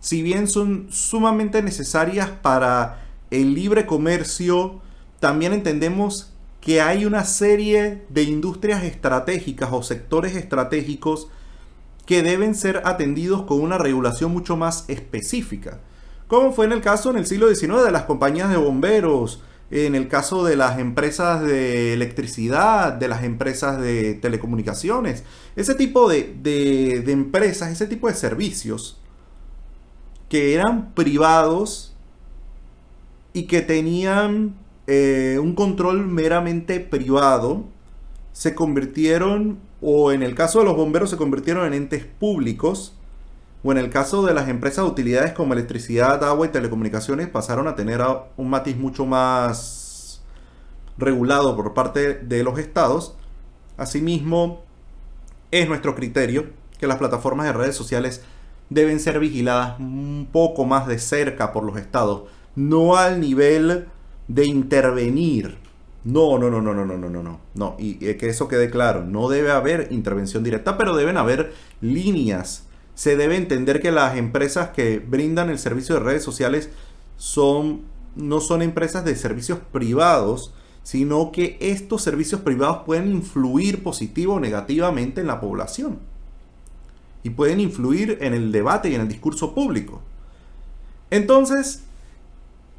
si 0.00 0.22
bien 0.22 0.48
son 0.48 0.88
sumamente 0.90 1.62
necesarias 1.62 2.28
para 2.28 3.04
el 3.30 3.54
libre 3.54 3.86
comercio, 3.86 4.80
también 5.18 5.54
entendemos 5.54 6.32
que 6.60 6.80
hay 6.80 7.04
una 7.06 7.24
serie 7.24 8.02
de 8.08 8.22
industrias 8.22 8.84
estratégicas 8.84 9.70
o 9.72 9.82
sectores 9.82 10.36
estratégicos 10.36 11.28
que 12.06 12.22
deben 12.22 12.54
ser 12.54 12.82
atendidos 12.84 13.42
con 13.42 13.60
una 13.60 13.78
regulación 13.78 14.32
mucho 14.32 14.56
más 14.56 14.84
específica. 14.88 15.80
Como 16.26 16.52
fue 16.52 16.66
en 16.66 16.72
el 16.72 16.80
caso 16.80 17.10
en 17.10 17.16
el 17.16 17.26
siglo 17.26 17.52
XIX 17.52 17.84
de 17.84 17.90
las 17.90 18.04
compañías 18.04 18.50
de 18.50 18.56
bomberos, 18.56 19.42
en 19.70 19.94
el 19.94 20.08
caso 20.08 20.44
de 20.44 20.56
las 20.56 20.78
empresas 20.78 21.42
de 21.42 21.92
electricidad, 21.92 22.92
de 22.92 23.08
las 23.08 23.22
empresas 23.22 23.80
de 23.80 24.14
telecomunicaciones, 24.14 25.22
ese 25.54 25.74
tipo 25.74 26.08
de, 26.08 26.34
de, 26.42 27.12
empresas, 27.12 27.70
ese 27.70 27.86
tipo 27.86 28.08
de 28.08 28.14
servicios 28.14 28.98
que 30.28 30.54
eran 30.54 30.92
privados 30.94 31.94
y 33.32 33.44
que 33.44 33.60
tenían 33.60 34.56
eh, 34.86 35.38
un 35.40 35.54
control 35.54 36.06
meramente 36.06 36.80
privado, 36.80 37.64
se 38.32 38.54
convirtieron, 38.54 39.58
o 39.80 40.12
en 40.12 40.22
el 40.22 40.34
caso 40.34 40.60
de 40.60 40.64
los 40.64 40.76
bomberos, 40.76 41.10
se 41.10 41.16
convirtieron 41.16 41.66
en 41.66 41.74
entes 41.74 42.04
públicos, 42.04 42.94
o 43.62 43.72
en 43.72 43.78
el 43.78 43.90
caso 43.90 44.24
de 44.24 44.34
las 44.34 44.48
empresas 44.48 44.84
de 44.84 44.90
utilidades 44.90 45.32
como 45.32 45.52
electricidad, 45.52 46.24
agua 46.24 46.46
y 46.46 46.50
telecomunicaciones, 46.50 47.28
pasaron 47.28 47.68
a 47.68 47.74
tener 47.74 48.00
un 48.36 48.48
matiz 48.48 48.76
mucho 48.76 49.04
más 49.04 50.22
regulado 50.96 51.56
por 51.56 51.74
parte 51.74 52.14
de 52.14 52.42
los 52.42 52.58
estados. 52.58 53.16
Asimismo, 53.76 54.62
es 55.50 55.68
nuestro 55.68 55.94
criterio 55.94 56.46
que 56.78 56.86
las 56.86 56.98
plataformas 56.98 57.46
de 57.46 57.52
redes 57.52 57.76
sociales 57.76 58.22
deben 58.70 59.00
ser 59.00 59.18
vigiladas 59.18 59.78
un 59.78 60.28
poco 60.32 60.64
más 60.64 60.86
de 60.86 60.98
cerca 60.98 61.52
por 61.52 61.64
los 61.64 61.76
estados, 61.76 62.22
no 62.54 62.96
al 62.96 63.20
nivel 63.20 63.88
de 64.30 64.46
intervenir. 64.46 65.58
No, 66.04 66.38
no, 66.38 66.48
no, 66.48 66.62
no, 66.62 66.72
no, 66.72 66.86
no, 66.86 66.96
no, 66.96 67.10
no, 67.10 67.22
no. 67.22 67.40
No, 67.54 67.76
y 67.78 67.94
que 68.14 68.28
eso 68.28 68.48
quede 68.48 68.70
claro. 68.70 69.04
No 69.04 69.28
debe 69.28 69.50
haber 69.50 69.88
intervención 69.90 70.44
directa, 70.44 70.78
pero 70.78 70.96
deben 70.96 71.16
haber 71.16 71.52
líneas. 71.80 72.64
Se 72.94 73.16
debe 73.16 73.36
entender 73.36 73.80
que 73.80 73.90
las 73.90 74.16
empresas 74.16 74.70
que 74.70 75.00
brindan 75.00 75.50
el 75.50 75.58
servicio 75.58 75.96
de 75.96 76.02
redes 76.02 76.22
sociales 76.22 76.70
son, 77.16 77.82
no 78.14 78.40
son 78.40 78.62
empresas 78.62 79.04
de 79.04 79.16
servicios 79.16 79.58
privados, 79.72 80.54
sino 80.84 81.32
que 81.32 81.58
estos 81.60 82.02
servicios 82.02 82.40
privados 82.40 82.84
pueden 82.86 83.10
influir 83.10 83.82
positivo 83.82 84.34
o 84.34 84.40
negativamente 84.40 85.20
en 85.20 85.26
la 85.26 85.40
población. 85.40 85.98
Y 87.24 87.30
pueden 87.30 87.60
influir 87.60 88.18
en 88.20 88.32
el 88.32 88.52
debate 88.52 88.90
y 88.90 88.94
en 88.94 89.02
el 89.02 89.08
discurso 89.08 89.54
público. 89.54 90.00
Entonces, 91.10 91.82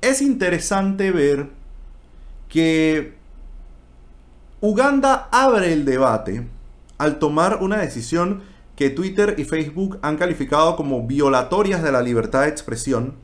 es 0.01 0.21
interesante 0.21 1.11
ver 1.11 1.49
que 2.49 3.13
Uganda 4.59 5.29
abre 5.31 5.73
el 5.73 5.85
debate 5.85 6.47
al 6.97 7.19
tomar 7.19 7.59
una 7.61 7.77
decisión 7.77 8.41
que 8.75 8.89
Twitter 8.89 9.35
y 9.37 9.45
Facebook 9.45 9.99
han 10.01 10.17
calificado 10.17 10.75
como 10.75 11.05
violatorias 11.05 11.83
de 11.83 11.91
la 11.91 12.01
libertad 12.01 12.41
de 12.41 12.49
expresión. 12.49 13.15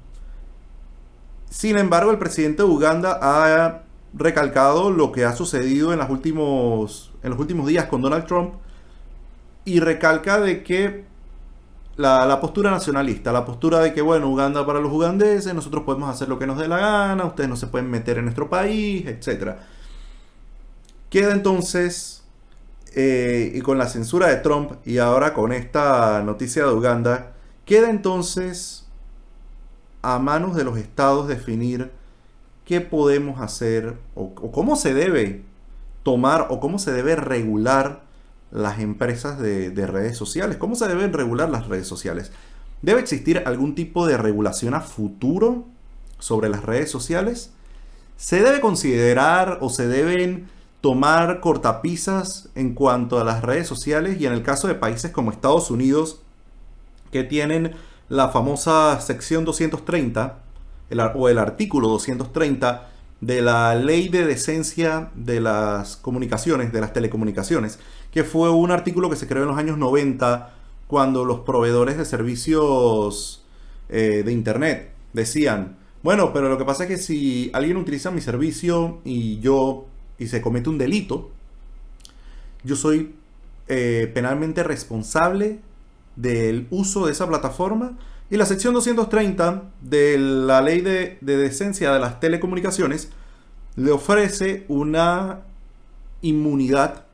Sin 1.50 1.78
embargo, 1.78 2.12
el 2.12 2.20
presidente 2.20 2.64
de 2.64 2.70
Uganda 2.70 3.18
ha 3.22 3.84
recalcado 4.14 4.92
lo 4.92 5.12
que 5.12 5.26
ha 5.26 5.36
sucedido 5.36 5.94
en, 5.94 6.00
en 6.00 7.30
los 7.30 7.40
últimos 7.40 7.68
días 7.68 7.86
con 7.86 8.02
Donald 8.02 8.26
Trump 8.26 8.54
y 9.66 9.80
recalca 9.80 10.40
de 10.40 10.64
que 10.64 11.07
la, 11.98 12.40
postura 12.40 12.72
nacionalista, 12.72 13.32
la 13.32 13.44
postura 13.44 13.80
de 13.80 13.94
que, 13.94 14.02
bueno, 14.02 14.30
Uganda 14.30 14.66
para 14.66 14.80
los 14.80 14.92
ugandeses, 14.92 15.54
nosotros 15.54 15.84
podemos 15.84 16.10
hacer 16.10 16.30
lo 16.30 16.38
que 16.38 16.48
nos 16.48 16.58
dé 16.58 16.68
la 16.68 16.78
gana, 16.78 17.26
ustedes 17.26 17.50
no 17.50 17.56
se 17.56 17.68
pueden 17.68 17.90
meter 17.90 18.20
en 18.20 18.26
nuestro 18.26 18.50
país, 18.50 19.06
etc. 19.08 19.56
Queda 21.10 21.34
entonces, 21.34 22.24
eh, 22.96 23.52
y 23.54 23.62
con 23.62 23.78
la 23.78 23.88
censura 23.88 24.28
de 24.28 24.38
Trump 24.38 24.74
y 24.86 25.00
ahora 25.00 25.34
con 25.34 25.52
esta 25.52 26.22
noticia 26.24 26.66
de 26.66 26.74
Uganda, 26.74 27.34
queda 27.66 27.90
entonces 27.90 28.86
a 30.04 30.20
manos 30.20 30.56
de 30.56 30.64
los 30.64 30.78
estados 30.78 31.28
definir 31.28 31.92
qué 32.64 32.80
podemos 32.82 33.42
hacer 33.42 33.98
o 34.14 34.34
cómo 34.52 34.76
se 34.76 34.94
debe 34.94 35.44
tomar 36.04 36.48
o 36.50 36.60
cómo 36.60 36.80
se 36.80 36.92
debe 36.92 37.16
regular 37.16 38.07
las 38.52 38.80
empresas 38.80 39.40
de, 39.40 39.72
redes 39.88 40.18
sociales? 40.18 40.58
¿Cómo 40.58 40.76
se 40.76 40.88
deben 40.88 41.14
regular 41.14 41.50
las 41.50 41.68
redes 41.68 41.88
sociales? 41.88 42.32
¿Debe 42.82 43.00
existir 43.00 43.44
algún 43.46 43.76
tipo 43.76 44.06
de 44.06 44.18
regulación 44.18 44.74
a 44.74 44.82
futuro 44.82 45.66
sobre 46.20 46.50
las 46.50 46.64
redes 46.64 46.92
sociales? 46.92 47.52
¿Se 48.18 48.42
debe 48.42 48.60
considerar 48.60 49.60
o 49.62 49.70
se 49.70 49.88
deben 49.88 50.50
tomar 50.82 51.40
cortapisas 51.40 52.50
en 52.56 52.74
cuanto 52.74 53.20
a 53.20 53.24
las 53.24 53.42
redes 53.42 53.68
sociales? 53.68 54.20
Y 54.20 54.26
en 54.26 54.34
el 54.34 54.44
caso 54.44 54.68
de 54.68 54.76
países 54.76 55.12
como 55.12 55.32
Estados 55.32 55.72
Unidos, 55.72 56.22
que 57.12 57.24
tienen 57.24 57.76
la 58.10 58.30
famosa 58.30 59.00
sección 59.02 59.46
230, 59.46 60.40
o 61.16 61.30
el 61.30 61.38
artículo 61.38 61.90
230 61.90 62.88
de 63.20 63.42
la 63.42 63.76
ley 63.76 64.10
de 64.10 64.26
decencia 64.26 65.10
de 65.16 65.42
las 65.42 65.98
comunicaciones, 65.98 66.72
de 66.72 66.82
las 66.82 66.94
telecomunicaciones, 66.94 67.80
que 68.12 68.24
fue 68.24 68.50
un 68.50 68.72
artículo 68.72 69.10
que 69.10 69.16
se 69.16 69.28
creó 69.28 69.44
en 69.44 69.50
los 69.50 69.58
años 69.58 69.78
90 69.78 70.54
cuando 70.88 71.26
los 71.26 71.42
proveedores 71.42 71.98
de 71.98 72.06
servicios 72.06 73.44
eh, 73.90 74.24
de 74.26 74.32
Internet 74.32 74.92
decían, 75.14 75.78
bueno, 76.04 76.32
pero 76.32 76.50
lo 76.50 76.58
que 76.58 76.66
pasa 76.66 76.84
es 76.84 76.90
que 76.90 76.98
si 76.98 77.50
alguien 77.54 77.78
utiliza 77.78 78.12
mi 78.12 78.22
servicio 78.22 79.00
y 79.04 79.40
yo 79.40 79.86
y 80.18 80.28
se 80.28 80.42
comete 80.42 80.70
un 80.70 80.78
delito, 80.78 81.32
yo 82.64 82.76
soy 82.76 83.14
eh, 83.68 84.10
penalmente 84.14 84.64
responsable 84.64 85.60
del 86.16 86.68
uso 86.70 87.06
de 87.06 87.12
esa 87.12 87.28
plataforma. 87.28 87.98
Y 88.30 88.38
la 88.38 88.46
sección 88.46 88.74
230 88.74 89.64
de 89.82 90.18
la 90.18 90.62
ley 90.62 90.82
de, 90.82 91.18
de 91.22 91.38
decencia 91.38 91.92
de 91.92 92.00
las 92.00 92.20
telecomunicaciones 92.20 93.10
le 93.76 93.92
ofrece 93.92 94.66
una 94.68 95.42
inmunidad 96.22 97.07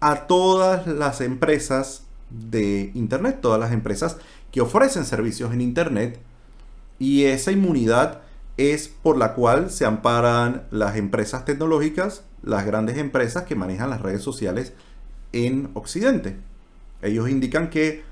a 0.00 0.26
todas 0.26 0.86
las 0.86 1.20
empresas 1.20 2.04
de 2.30 2.90
Internet, 2.94 3.38
todas 3.40 3.58
las 3.58 3.72
empresas 3.72 4.18
que 4.52 4.60
ofrecen 4.60 5.04
servicios 5.04 5.52
en 5.52 5.60
Internet. 5.60 6.20
Y 6.98 7.24
esa 7.24 7.52
inmunidad 7.52 8.22
es 8.56 8.88
por 8.88 9.16
la 9.16 9.34
cual 9.34 9.70
se 9.70 9.84
amparan 9.84 10.64
las 10.70 10.96
empresas 10.96 11.44
tecnológicas, 11.44 12.24
las 12.42 12.66
grandes 12.66 12.98
empresas 12.98 13.44
que 13.44 13.54
manejan 13.54 13.90
las 13.90 14.02
redes 14.02 14.22
sociales 14.22 14.72
en 15.32 15.70
Occidente. 15.74 16.36
Ellos 17.02 17.28
indican 17.28 17.70
que 17.70 18.02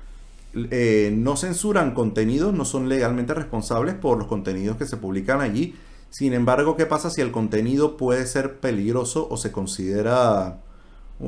eh, 0.53 1.13
no 1.13 1.35
censuran 1.35 1.93
contenidos, 1.93 2.53
no 2.53 2.65
son 2.65 2.87
legalmente 2.87 3.33
responsables 3.33 3.95
por 3.95 4.17
los 4.17 4.27
contenidos 4.27 4.77
que 4.77 4.85
se 4.85 4.97
publican 4.97 5.41
allí. 5.41 5.75
Sin 6.09 6.33
embargo, 6.33 6.77
¿qué 6.77 6.85
pasa 6.85 7.09
si 7.09 7.21
el 7.21 7.31
contenido 7.31 7.97
puede 7.97 8.25
ser 8.25 8.59
peligroso 8.59 9.27
o 9.29 9.35
se 9.35 9.51
considera 9.51 10.61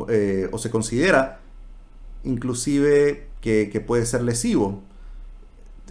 eh, 0.10 0.50
o 0.52 0.58
se 0.58 0.70
considera 0.70 1.40
inclusive 2.24 3.28
que, 3.42 3.84
puede 3.86 4.06
ser 4.06 4.22
lesivo. 4.22 4.82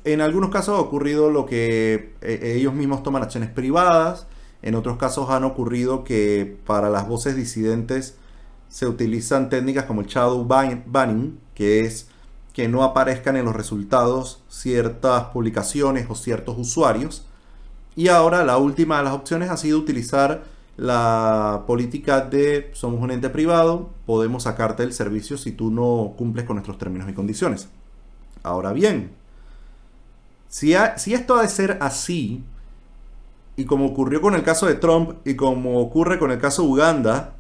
En 0.05 0.21
algunos 0.21 0.51
casos 0.51 0.79
ha 0.79 0.81
ocurrido 0.81 1.31
lo 1.31 1.47
que 1.47 2.15
eh, 2.21 2.55
ellos 2.57 2.75
mismos 2.75 3.03
toman 3.03 3.23
acciones 3.23 3.51
privadas, 3.51 4.27
en 4.63 4.75
otros 4.75 4.97
casos 4.97 5.31
han 5.31 5.45
ocurrido 5.45 6.05
que 6.05 6.59
para 6.67 6.91
las 6.91 7.09
voces 7.09 7.37
disidentes 7.37 8.17
se 8.69 8.87
utilizan 8.87 9.49
técnicas 9.49 9.85
como 9.85 10.01
el 10.01 10.07
shadow 10.07 10.45
banning, 10.45 11.39
que 11.55 11.81
es 11.81 12.09
que 12.53 12.69
no 12.69 12.83
aparezcan 12.83 13.37
en 13.37 13.45
los 13.45 13.55
resultados 13.55 14.43
ciertas 14.49 15.27
publicaciones 15.27 16.07
o 16.11 16.15
ciertos 16.15 16.59
usuarios. 16.59 17.25
Y 17.95 18.09
ahora 18.09 18.45
la 18.45 18.59
última 18.59 18.99
de 18.99 19.05
las 19.05 19.15
opciones 19.15 19.51
ha 19.51 19.57
sido 19.57 19.79
utilizar 19.79 20.45
la 20.79 21.65
política 21.67 22.21
de 22.21 22.71
somos 22.73 23.03
un 23.03 23.11
ente 23.11 23.29
privado, 23.29 23.91
podemos 24.07 24.45
sacarte 24.45 24.85
el 24.85 24.93
servicio 24.93 25.37
si 25.37 25.51
tú 25.51 25.73
no 25.73 26.15
cumples 26.17 26.47
con 26.47 26.55
nuestros 26.55 26.79
términos 26.79 27.11
y 27.11 27.13
condiciones. 27.13 27.69
Ahora 28.45 28.73
bien, 28.73 29.11
si, 30.49 30.75
si 30.97 31.15
esto 31.15 31.35
ha 31.35 31.43
de 31.43 31.49
ser 31.49 31.79
así, 31.81 32.45
y 33.57 33.65
como 33.65 33.87
ocurrió 33.87 34.21
con 34.21 34.37
el 34.37 34.45
caso 34.45 34.67
de 34.67 34.77
Trump 34.77 35.17
y 35.25 35.35
como 35.35 35.81
ocurre 35.81 36.21
con 36.21 36.31
el 36.31 36.39
caso 36.39 36.63
de 36.63 36.69
Uganda, 36.69 37.35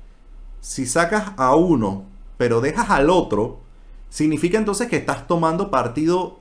si 0.61 0.85
sacas 0.85 1.33
a 1.37 1.54
uno 1.54 2.04
pero 2.38 2.61
dejas 2.61 2.90
al 2.90 3.11
otro, 3.11 3.61
significa 4.09 4.59
entonces 4.59 4.88
que 4.88 4.97
estás 4.97 5.26
tomando 5.26 5.71
partido, 5.71 6.38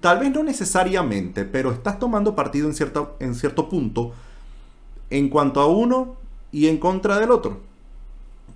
tal 0.00 0.18
vez 0.18 0.32
no 0.32 0.42
necesariamente, 0.42 1.44
pero 1.44 1.72
estás 1.72 1.98
tomando 1.98 2.36
partido 2.36 2.68
en, 2.68 2.74
en 3.20 3.34
cierto 3.34 3.68
punto 3.68 4.12
en 5.12 5.28
cuanto 5.28 5.60
a 5.60 5.66
uno 5.66 6.16
y 6.50 6.68
en 6.68 6.78
contra 6.78 7.18
del 7.18 7.30
otro. 7.30 7.60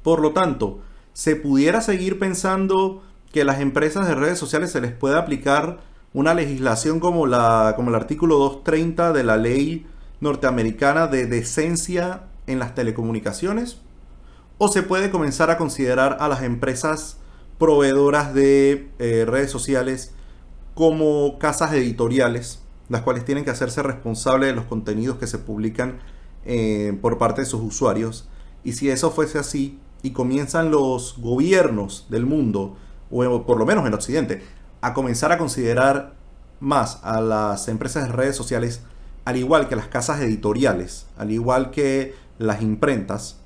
Por 0.03 0.21
lo 0.21 0.33
tanto, 0.33 0.81
se 1.13 1.37
pudiera 1.37 1.81
seguir 1.81 2.19
pensando 2.19 3.03
que 3.33 3.45
las 3.45 3.61
empresas 3.61 4.09
de 4.09 4.15
redes 4.15 4.39
sociales 4.39 4.73
se 4.73 4.81
les 4.81 4.93
puede 4.93 5.19
aplicar 5.19 5.81
una 6.15 6.33
legislación 6.33 6.99
como, 6.99 7.27
la, 7.27 7.75
como 7.77 7.91
el 7.91 7.95
artículo 7.95 8.39
230 8.39 9.13
de 9.13 9.25
la 9.25 9.37
ley 9.37 9.87
norteamericana 10.21 11.07
de 11.09 11.27
decencia 11.27 12.25
en 12.47 12.59
las 12.59 12.75
telecomunicaciones? 12.75 13.79
¿O 14.59 14.69
se 14.69 14.83
puede 14.83 15.11
comenzar 15.11 15.51
a 15.51 15.59
considerar 15.59 16.17
a 16.21 16.29
las 16.29 16.43
empresas 16.43 17.19
proveedoras 17.59 18.33
de 18.33 18.89
eh, 18.99 19.25
redes 19.27 19.51
sociales 19.51 20.15
como 20.75 21.39
casas 21.39 21.73
editoriales, 21.75 22.63
las 22.89 23.03
cuales 23.03 23.25
tienen 23.27 23.45
que 23.45 23.51
hacerse 23.51 23.83
responsables 23.83 24.49
de 24.49 24.55
los 24.55 24.65
contenidos 24.65 25.19
que 25.19 25.27
se 25.27 25.39
publican 25.39 25.99
eh, 26.47 26.97
por 27.01 27.19
parte 27.19 27.43
de 27.43 27.47
sus 27.47 27.61
usuarios. 27.61 28.29
Y 28.65 28.73
si 28.73 28.89
eso 28.89 29.11
fuese 29.11 29.39
así, 29.39 29.79
y 30.03 30.11
comienzan 30.11 30.71
los 30.71 31.17
gobiernos 31.19 32.07
del 32.09 32.27
mundo, 32.27 32.77
o 33.11 33.47
por 33.47 33.59
lo 33.59 33.67
menos 33.67 33.87
en 33.87 33.95
Occidente, 33.95 34.43
a 34.81 34.95
comenzar 34.95 35.33
a 35.33 35.39
considerar 35.39 36.15
más 36.61 37.01
a 37.03 37.21
las 37.21 37.69
empresas 37.69 38.07
de 38.07 38.13
redes 38.13 38.37
sociales, 38.37 38.83
al 39.25 39.37
igual 39.37 39.69
que 39.69 39.77
las 39.77 39.89
casas 39.89 40.21
editoriales, 40.21 41.07
al 41.19 41.33
igual 41.33 41.71
que 41.71 42.15
las 42.39 42.63
imprentas, 42.63 43.39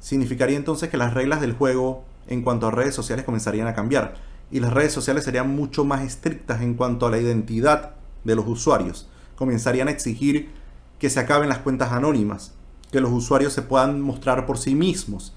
significaría 0.00 0.56
entonces 0.56 0.88
que 0.90 0.96
las 0.96 1.14
reglas 1.14 1.40
del 1.40 1.52
juego 1.52 2.04
en 2.28 2.42
cuanto 2.42 2.66
a 2.66 2.70
redes 2.70 2.94
sociales 2.94 3.24
comenzarían 3.24 3.66
a 3.68 3.74
cambiar 3.74 4.14
y 4.50 4.60
las 4.60 4.72
redes 4.72 4.92
sociales 4.92 5.24
serían 5.24 5.54
mucho 5.54 5.84
más 5.84 6.02
estrictas 6.02 6.62
en 6.62 6.74
cuanto 6.74 7.06
a 7.06 7.10
la 7.10 7.18
identidad 7.18 7.94
de 8.24 8.36
los 8.36 8.46
usuarios. 8.46 9.08
Comenzarían 9.36 9.88
a 9.88 9.90
exigir 9.90 10.50
que 10.98 11.10
se 11.10 11.20
acaben 11.20 11.48
las 11.48 11.58
cuentas 11.58 11.92
anónimas, 11.92 12.54
que 12.90 13.00
los 13.00 13.12
usuarios 13.12 13.52
se 13.52 13.62
puedan 13.62 14.00
mostrar 14.00 14.46
por 14.46 14.58
sí 14.58 14.74
mismos, 14.74 15.34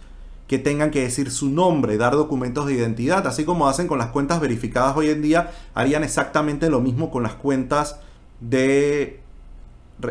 que 0.47 0.57
tengan 0.57 0.89
que 0.89 1.01
decir 1.01 1.29
su 1.29 1.49
nombre, 1.49 1.97
dar 1.97 2.13
documentos 2.13 2.65
de 2.65 2.73
identidad, 2.73 3.27
así 3.27 3.45
como 3.45 3.67
hacen 3.67 3.87
con 3.87 3.99
las 3.99 4.07
cuentas 4.07 4.39
verificadas 4.39 4.97
hoy 4.97 5.09
en 5.09 5.21
día, 5.21 5.51
harían 5.73 6.03
exactamente 6.03 6.69
lo 6.69 6.79
mismo 6.79 7.11
con 7.11 7.23
las 7.23 7.35
cuentas 7.35 7.99
de, 8.39 9.19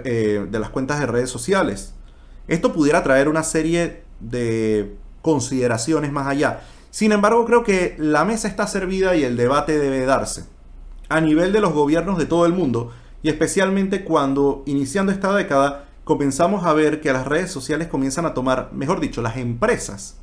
eh, 0.04 0.46
de 0.48 0.58
las 0.58 0.70
cuentas 0.70 1.00
de 1.00 1.06
redes 1.06 1.30
sociales. 1.30 1.94
Esto 2.46 2.72
pudiera 2.72 3.02
traer 3.02 3.28
una 3.28 3.42
serie 3.42 4.02
de 4.20 4.96
consideraciones 5.22 6.12
más 6.12 6.28
allá. 6.28 6.60
Sin 6.90 7.12
embargo, 7.12 7.44
creo 7.44 7.64
que 7.64 7.96
la 7.98 8.24
mesa 8.24 8.48
está 8.48 8.66
servida 8.66 9.16
y 9.16 9.24
el 9.24 9.36
debate 9.36 9.78
debe 9.78 10.06
darse 10.06 10.44
a 11.08 11.20
nivel 11.20 11.52
de 11.52 11.60
los 11.60 11.72
gobiernos 11.72 12.18
de 12.18 12.26
todo 12.26 12.46
el 12.46 12.52
mundo 12.52 12.92
y 13.22 13.28
especialmente 13.28 14.04
cuando 14.04 14.62
iniciando 14.66 15.12
esta 15.12 15.34
década 15.34 15.86
comenzamos 16.04 16.64
a 16.64 16.72
ver 16.72 17.00
que 17.00 17.12
las 17.12 17.26
redes 17.26 17.50
sociales 17.50 17.88
comienzan 17.88 18.24
a 18.26 18.34
tomar, 18.34 18.70
mejor 18.72 19.00
dicho, 19.00 19.20
las 19.20 19.36
empresas 19.36 20.16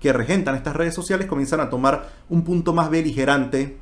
que 0.00 0.12
regentan 0.12 0.54
estas 0.54 0.76
redes 0.76 0.94
sociales 0.94 1.26
comienzan 1.26 1.60
a 1.60 1.70
tomar 1.70 2.10
un 2.28 2.42
punto 2.42 2.74
más 2.74 2.90
beligerante 2.90 3.78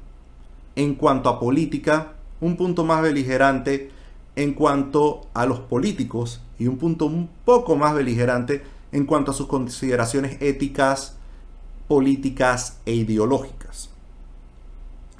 en 0.77 0.95
cuanto 0.95 1.29
a 1.29 1.41
política, 1.41 2.13
un 2.41 2.57
punto 2.57 2.85
más 2.85 3.03
beligerante 3.03 3.91
en 4.37 4.55
cuanto 4.55 5.27
a 5.35 5.47
los 5.47 5.61
políticos 5.61 6.41
y 6.59 6.69
un 6.69 6.79
punto 6.79 7.07
un 7.07 7.29
poco 7.45 7.75
más 7.77 7.95
beligerante 7.95 8.63
en 8.93 9.05
cuanto 9.05 9.33
a 9.33 9.35
sus 9.35 9.47
consideraciones 9.47 10.41
éticas, 10.41 11.17
políticas 11.89 12.79
e 12.87 12.95
ideológicas. 12.95 13.91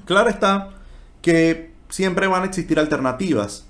Claro 0.05 0.31
está 0.31 0.71
que 1.21 1.72
siempre 1.93 2.27
van 2.27 2.43
a 2.43 2.47
existir 2.47 2.79
alternativas. 2.79 3.67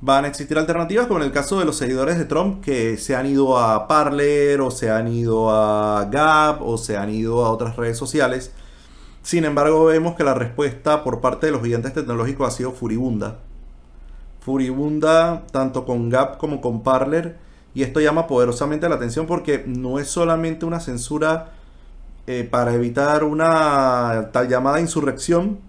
Van 0.00 0.24
a 0.24 0.28
existir 0.28 0.58
alternativas 0.58 1.06
como 1.06 1.20
en 1.20 1.26
el 1.26 1.32
caso 1.32 1.60
de 1.60 1.64
los 1.64 1.76
seguidores 1.76 2.18
de 2.18 2.24
Trump 2.24 2.64
que 2.64 2.96
se 2.96 3.14
han 3.14 3.26
ido 3.26 3.58
a 3.58 3.86
Parler 3.86 4.60
o 4.60 4.72
se 4.72 4.90
han 4.90 5.06
ido 5.06 5.50
a 5.50 6.06
Gap 6.10 6.62
o 6.62 6.76
se 6.78 6.96
han 6.96 7.10
ido 7.10 7.44
a 7.44 7.50
otras 7.50 7.76
redes 7.76 7.96
sociales. 7.96 8.52
Sin 9.22 9.44
embargo, 9.44 9.84
vemos 9.84 10.16
que 10.16 10.24
la 10.24 10.34
respuesta 10.34 11.04
por 11.04 11.20
parte 11.20 11.46
de 11.46 11.52
los 11.52 11.62
gigantes 11.62 11.92
tecnológicos 11.92 12.48
ha 12.48 12.56
sido 12.56 12.72
furibunda. 12.72 13.38
Furibunda 14.40 15.44
tanto 15.52 15.84
con 15.84 16.08
Gap 16.08 16.38
como 16.38 16.60
con 16.60 16.82
Parler. 16.82 17.36
Y 17.72 17.84
esto 17.84 18.00
llama 18.00 18.26
poderosamente 18.26 18.88
la 18.88 18.96
atención 18.96 19.26
porque 19.26 19.62
no 19.64 20.00
es 20.00 20.08
solamente 20.08 20.66
una 20.66 20.80
censura 20.80 21.52
eh, 22.26 22.42
para 22.50 22.74
evitar 22.74 23.22
una 23.22 24.30
tal 24.32 24.48
llamada 24.48 24.80
insurrección, 24.80 25.60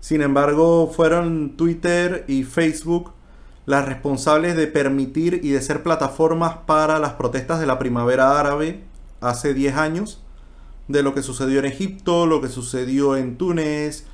sin 0.00 0.22
embargo, 0.22 0.90
fueron 0.94 1.56
Twitter 1.56 2.24
y 2.26 2.44
Facebook 2.44 3.12
las 3.66 3.86
responsables 3.86 4.56
de 4.56 4.66
permitir 4.66 5.40
y 5.42 5.50
de 5.50 5.60
ser 5.60 5.82
plataformas 5.82 6.56
para 6.66 6.98
las 6.98 7.12
protestas 7.12 7.60
de 7.60 7.66
la 7.66 7.78
primavera 7.78 8.40
árabe 8.40 8.82
hace 9.20 9.54
10 9.54 9.76
años, 9.76 10.22
de 10.88 11.02
lo 11.02 11.14
que 11.14 11.22
sucedió 11.22 11.60
en 11.60 11.66
Egipto, 11.66 12.26
lo 12.26 12.40
que 12.40 12.48
sucedió 12.48 13.16
en 13.16 13.36
Túnez, 13.36 14.06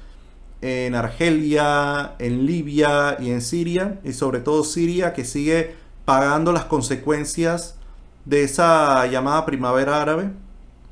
en 0.61 0.94
Argelia, 0.94 2.14
en 2.18 2.44
Libia 2.44 3.16
y 3.20 3.31
en 3.31 3.40
Siria, 3.40 4.01
y 4.05 4.12
sobre 4.12 4.40
todo 4.40 4.64
Siria 4.64 5.14
que 5.14 5.25
sigue 5.25 5.75
pagando 6.05 6.53
las 6.53 6.64
consecuencias 6.64 7.77
de 8.25 8.42
esa 8.42 9.07
llamada 9.07 9.46
primavera 9.46 10.03
árabe. 10.03 10.31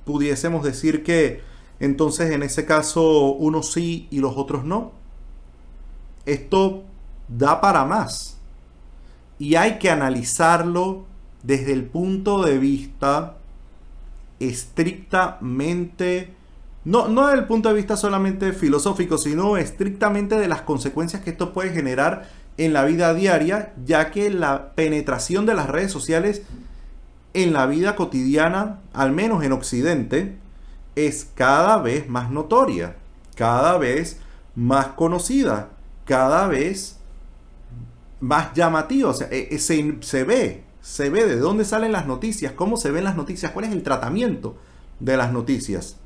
Pudiésemos 0.05 0.63
decir 0.65 1.03
que 1.03 1.43
entonces 1.81 2.31
en 2.31 2.43
ese 2.43 2.65
caso 2.67 3.33
unos 3.33 3.73
sí 3.73 4.09
y 4.11 4.21
los 4.21 4.37
otros 4.37 4.65
no. 4.65 4.93
Esto 6.27 6.85
da 7.29 7.61
para 7.61 7.85
más. 7.85 8.39
Y 9.39 9.57
hay 9.57 9.79
que 9.79 9.91
analizarlo 9.91 11.05
desde 11.43 11.73
el 11.73 11.85
punto 11.85 12.43
de 12.43 12.59
vista 12.59 13.37
estrictamente, 14.41 16.35
no, 16.85 17.09
no 17.09 17.27
desde 17.27 17.41
el 17.41 17.47
punto 17.47 17.69
de 17.69 17.75
vista 17.75 17.97
solamente 17.97 18.53
filosófico, 18.53 19.19
sino 19.19 19.57
estrictamente 19.57 20.37
de 20.37 20.49
las 20.49 20.63
consecuencias 20.63 21.23
que 21.23 21.31
esto 21.31 21.53
puede 21.53 21.71
generar 21.71 22.29
en 22.57 22.73
la 22.73 22.85
vida 22.85 23.13
diaria, 23.15 23.75
ya 23.85 24.11
que 24.11 24.31
la 24.31 24.73
penetración 24.75 25.45
de 25.47 25.55
las 25.55 25.69
redes 25.69 25.91
sociales 25.91 26.43
en 27.33 27.53
la 27.53 27.67
vida 27.67 27.97
cotidiana, 27.97 28.81
al 28.93 29.13
menos 29.13 29.43
en 29.43 29.53
Occidente, 29.53 30.39
es 30.97 31.29
cada 31.35 31.79
vez 31.79 32.09
más 32.09 32.31
notoria, 32.31 32.97
cada 33.35 33.79
vez 33.79 34.19
más 34.55 34.89
conocida, 34.89 35.71
cada 36.05 36.47
vez 36.47 36.99
más 38.21 38.55
llamativa. 38.55 39.11
O 39.11 39.15
sea, 39.15 39.29
e, 39.31 39.49
e, 39.51 39.59
se, 39.59 39.97
se 40.01 40.25
ve, 40.25 40.65
se 40.81 41.11
ve 41.11 41.27
de 41.27 41.37
dónde 41.37 41.65
salen 41.65 41.93
las 41.93 42.07
noticias, 42.07 42.53
cómo 42.53 42.77
se 42.77 42.91
ven 42.91 43.05
las 43.05 43.17
noticias, 43.17 43.53
cuál 43.53 43.67
es 43.67 43.73
el 43.73 43.83
tratamiento 43.83 44.57
de 45.01 45.17
las 45.17 45.33
noticias. 45.33 45.97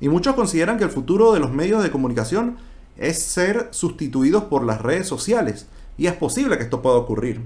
Y 0.00 0.08
muchos 0.08 0.34
consideran 0.34 0.78
que 0.78 0.84
el 0.84 0.90
futuro 0.90 1.32
de 1.32 1.40
los 1.40 1.52
medios 1.52 1.82
de 1.82 1.90
comunicación 1.90 2.56
es 2.96 3.22
ser 3.22 3.68
sustituidos 3.70 4.44
por 4.44 4.64
las 4.64 4.80
redes 4.80 5.06
sociales. 5.06 5.66
Y 5.96 6.06
es 6.06 6.14
posible 6.14 6.56
que 6.56 6.64
esto 6.64 6.82
pueda 6.82 6.96
ocurrir. 6.96 7.40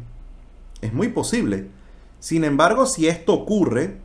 Es 0.80 0.92
muy 0.92 1.08
posible. 1.08 1.68
Sin 2.20 2.44
embargo, 2.44 2.86
si 2.86 3.06
esto 3.06 3.34
ocurre, 3.34 3.98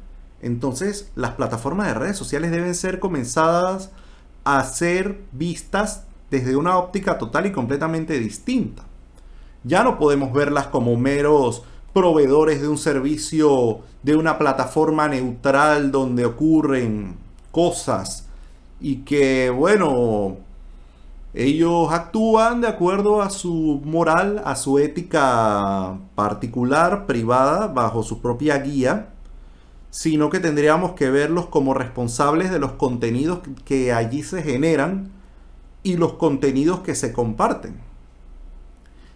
entonces 0.44 1.10
las 1.16 1.32
plataformas 1.32 1.88
de 1.88 1.94
redes 1.94 2.18
sociales 2.18 2.52
deben 2.52 2.76
ser 2.76 3.00
comenzadas 3.00 3.92
a 4.44 4.64
ser 4.66 5.22
vistas 5.32 6.04
desde 6.30 6.58
una 6.58 6.78
óptica 6.78 7.18
total 7.18 7.46
y 7.46 7.52
completamente 7.52 8.20
distinta. 8.20 8.84
Ya 9.64 9.84
no 9.84 9.98
podemos 9.98 10.34
verlas 10.34 10.68
como 10.68 10.98
meros 10.98 11.64
proveedores 11.94 12.62
de 12.62 12.68
un 12.68 12.78
servicio, 12.78 13.80
de 14.02 14.18
una 14.18 14.38
plataforma 14.38 15.08
neutral 15.08 15.92
donde 15.92 16.26
ocurren 16.26 17.16
cosas 17.52 18.28
y 18.82 18.98
que, 18.98 19.50
bueno, 19.50 20.38
ellos 21.34 21.94
actúan 21.94 22.60
de 22.60 22.68
acuerdo 22.68 23.22
a 23.22 23.30
su 23.30 23.82
moral, 23.86 24.42
a 24.44 24.58
su 24.58 24.78
ética 24.78 25.98
particular, 26.16 27.06
privada, 27.06 27.68
bajo 27.68 28.04
su 28.04 28.22
propia 28.22 28.58
guía 28.58 29.13
sino 29.94 30.32
que 30.32 30.40
tendríamos 30.40 30.94
que 30.94 31.12
verlos 31.12 31.46
como 31.46 31.76
responsables 31.76 32.50
de 32.50 32.58
los 32.58 32.72
contenidos 32.72 33.42
que 33.64 33.94
allí 33.94 34.24
se 34.24 34.42
generan 34.42 35.12
y 35.84 35.98
los 35.98 36.14
contenidos 36.14 36.80
que 36.80 36.96
se 36.96 37.14
comparten. 37.14 37.76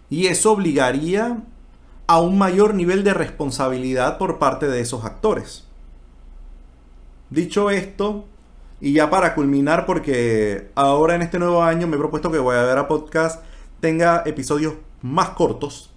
Y 0.08 0.28
eso 0.28 0.52
obligaría 0.52 1.42
a 2.06 2.20
un 2.20 2.38
mayor 2.38 2.74
nivel 2.74 3.02
de 3.02 3.12
responsabilidad 3.12 4.18
por 4.18 4.38
parte 4.38 4.68
de 4.68 4.80
esos 4.80 5.04
actores. 5.04 5.66
Dicho 7.28 7.70
esto, 7.70 8.26
y 8.80 8.92
ya 8.92 9.10
para 9.10 9.34
culminar, 9.34 9.84
porque 9.84 10.70
ahora 10.76 11.16
en 11.16 11.22
este 11.22 11.40
nuevo 11.40 11.64
año 11.64 11.88
me 11.88 11.96
he 11.96 11.98
propuesto 11.98 12.30
que 12.30 12.38
voy 12.38 12.54
a 12.54 12.62
ver 12.62 12.78
a 12.78 12.86
podcast 12.86 13.42
tenga 13.80 14.22
episodios 14.26 14.74
más 15.02 15.30
cortos 15.30 15.90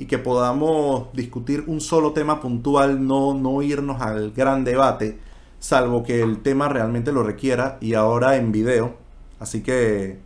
y 0.00 0.06
que 0.06 0.16
podamos 0.16 1.12
discutir 1.12 1.64
un 1.66 1.82
solo 1.82 2.14
tema 2.14 2.40
puntual, 2.40 3.06
no, 3.06 3.34
no 3.34 3.60
irnos 3.60 4.00
al 4.00 4.32
gran 4.32 4.64
debate, 4.64 5.18
salvo 5.58 6.02
que 6.02 6.22
el 6.22 6.40
tema 6.40 6.70
realmente 6.70 7.12
lo 7.12 7.22
requiera 7.22 7.76
y 7.82 7.92
ahora 7.92 8.36
en 8.36 8.50
video. 8.50 8.94
Así 9.40 9.62
que 9.62 10.18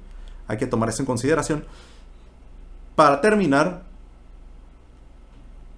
hay 0.47 0.59
que 0.59 0.69
tomar 0.69 0.91
eso 0.91 1.03
en 1.03 1.07
consideración. 1.07 1.65
Para 2.95 3.21
terminar, 3.21 3.83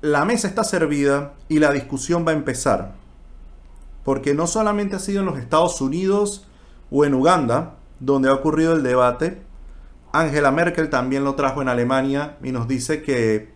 la 0.02 0.26
mesa 0.26 0.46
está 0.46 0.62
servida 0.62 1.32
y 1.48 1.59
la 1.59 1.72
discusión 1.72 2.26
va 2.26 2.32
a 2.32 2.35
empezar. 2.35 2.92
Porque 4.04 4.35
no 4.35 4.46
solamente 4.46 4.96
ha 4.96 4.98
sido 4.98 5.20
en 5.20 5.26
los 5.26 5.38
Estados 5.38 5.80
Unidos 5.80 6.46
o 6.90 7.06
en 7.06 7.14
Uganda 7.14 7.76
donde 8.00 8.28
ha 8.28 8.35
ocurrido 8.35 8.74
el 8.74 8.82
debate, 8.82 9.40
Angela 10.12 10.50
Merkel 10.50 10.90
también 10.90 11.24
lo 11.24 11.35
trajo 11.35 11.62
en 11.62 11.68
Alemania 11.70 12.37
y 12.42 12.52
nos 12.52 12.68
dice 12.68 13.00
que 13.02 13.56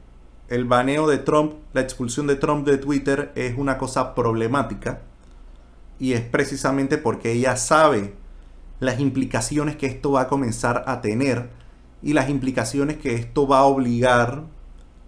el 0.50 0.64
baneo 0.64 1.08
de 1.08 1.18
Trump, 1.18 1.54
la 1.72 1.80
expulsión 1.80 2.26
de 2.26 2.34
Trump 2.34 2.66
de 2.66 2.76
Twitter 2.76 3.32
es 3.36 3.56
una 3.56 3.78
cosa 3.78 4.16
problemática 4.16 5.00
y 6.00 6.14
es 6.14 6.22
precisamente 6.22 6.98
porque 6.98 7.32
ella 7.32 7.56
sabe 7.56 8.14
las 8.80 8.98
implicaciones 8.98 9.76
que 9.76 9.86
esto 9.86 10.10
va 10.12 10.22
a 10.22 10.28
comenzar 10.28 10.84
a 10.88 11.00
tener 11.00 11.50
y 12.02 12.14
las 12.14 12.28
implicaciones 12.28 12.96
que 12.96 13.14
esto 13.14 13.46
va 13.46 13.60
a 13.60 13.64
obligar 13.64 14.42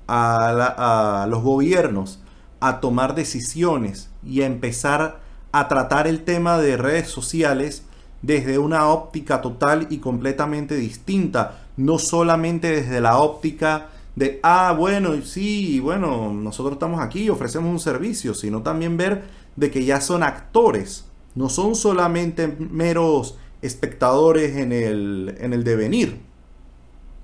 a, 0.06 1.26
los 1.28 1.42
gobiernos 1.42 2.20
a 2.60 2.80
tomar 2.80 3.16
decisiones 3.16 4.10
y 4.24 4.42
a 4.42 4.46
empezar 4.46 5.20
a 5.50 5.66
tratar 5.66 6.06
el 6.06 6.22
tema 6.22 6.58
de 6.58 6.76
redes 6.76 7.08
sociales 7.08 7.84
desde 8.20 8.58
una 8.58 8.86
óptica 8.86 9.40
total 9.40 9.88
y 9.90 9.98
completamente 9.98 10.76
distinta, 10.76 11.62
no 11.76 11.98
solamente 11.98 12.70
desde 12.70 13.00
la 13.00 13.18
óptica 13.18 13.88
de, 14.14 14.40
ah, 14.42 14.74
bueno, 14.76 15.20
sí, 15.22 15.80
bueno, 15.80 16.32
nosotros 16.32 16.74
estamos 16.74 17.00
aquí 17.00 17.30
ofrecemos 17.30 17.70
un 17.70 17.80
servicio, 17.80 18.34
sino 18.34 18.62
también 18.62 18.96
ver 18.96 19.24
de 19.56 19.70
que 19.70 19.84
ya 19.84 20.00
son 20.00 20.22
actores, 20.22 21.06
no 21.34 21.48
son 21.48 21.74
solamente 21.74 22.46
meros 22.46 23.38
espectadores 23.62 24.56
en 24.56 24.72
el, 24.72 25.36
en 25.38 25.52
el 25.52 25.64
devenir 25.64 26.20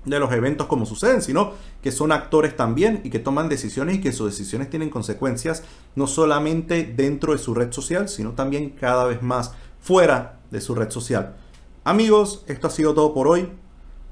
de 0.05 0.19
los 0.19 0.31
eventos 0.31 0.67
como 0.67 0.85
suceden, 0.85 1.21
sino 1.21 1.53
que 1.81 1.91
son 1.91 2.11
actores 2.11 2.55
también 2.55 3.01
y 3.03 3.09
que 3.09 3.19
toman 3.19 3.49
decisiones 3.49 3.97
y 3.97 4.01
que 4.01 4.11
sus 4.11 4.31
decisiones 4.31 4.69
tienen 4.69 4.89
consecuencias 4.89 5.63
no 5.95 6.07
solamente 6.07 6.83
dentro 6.83 7.33
de 7.33 7.39
su 7.39 7.53
red 7.53 7.71
social, 7.71 8.09
sino 8.09 8.31
también 8.31 8.71
cada 8.71 9.05
vez 9.05 9.21
más 9.21 9.53
fuera 9.79 10.39
de 10.51 10.61
su 10.61 10.73
red 10.73 10.89
social. 10.89 11.35
Amigos, 11.83 12.43
esto 12.47 12.67
ha 12.67 12.71
sido 12.71 12.93
todo 12.93 13.13
por 13.13 13.27
hoy. 13.27 13.49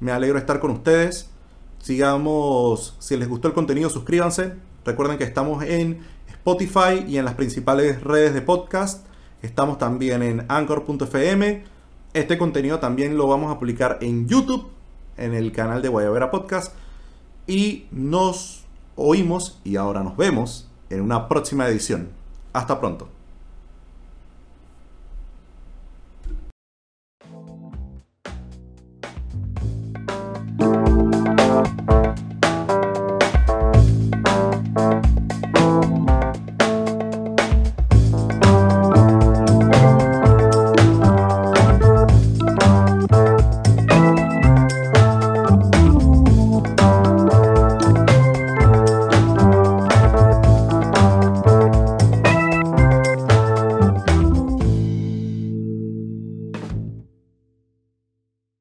Me 0.00 0.12
alegro 0.12 0.38
estar 0.38 0.60
con 0.60 0.70
ustedes. 0.70 1.30
Sigamos, 1.78 2.96
si 2.98 3.16
les 3.16 3.28
gustó 3.28 3.48
el 3.48 3.54
contenido, 3.54 3.90
suscríbanse. 3.90 4.54
Recuerden 4.84 5.18
que 5.18 5.24
estamos 5.24 5.64
en 5.64 6.00
Spotify 6.28 7.04
y 7.06 7.18
en 7.18 7.24
las 7.24 7.34
principales 7.34 8.02
redes 8.02 8.34
de 8.34 8.42
podcast. 8.42 9.06
Estamos 9.42 9.78
también 9.78 10.22
en 10.22 10.44
anchor.fm. 10.48 11.64
Este 12.14 12.38
contenido 12.38 12.78
también 12.78 13.16
lo 13.16 13.26
vamos 13.26 13.52
a 13.52 13.58
publicar 13.58 13.98
en 14.00 14.26
YouTube, 14.26 14.68
en 15.16 15.34
el 15.34 15.52
canal 15.52 15.82
de 15.82 15.88
Guayabera 15.88 16.30
Podcast. 16.30 16.74
Y 17.46 17.86
nos 17.90 18.64
oímos 18.96 19.60
y 19.64 19.76
ahora 19.76 20.02
nos 20.02 20.16
vemos 20.16 20.68
en 20.90 21.02
una 21.02 21.28
próxima 21.28 21.68
edición. 21.68 22.08
Hasta 22.52 22.80
pronto. 22.80 23.17